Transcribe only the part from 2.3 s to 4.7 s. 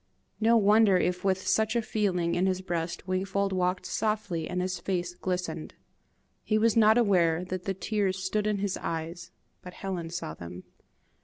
in his breast Wingfold walked softly, and